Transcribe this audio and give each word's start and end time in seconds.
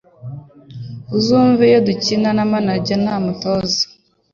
Muzumve 1.07 1.63
izo 1.69 1.79
dukina 1.87 2.29
nta 2.35 2.45
manager 2.51 2.97
nta 3.03 3.15
mutoza 3.25 3.81